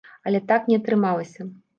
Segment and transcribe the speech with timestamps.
[0.29, 1.47] Але так не атрымалася.